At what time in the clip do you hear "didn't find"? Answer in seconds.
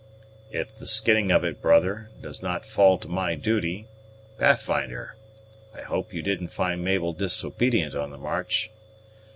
6.23-6.83